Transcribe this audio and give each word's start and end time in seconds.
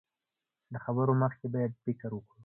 له 0.71 0.77
خبرو 0.85 1.13
مخکې 1.23 1.45
بايد 1.53 1.73
فکر 1.83 2.09
وکړو. 2.13 2.37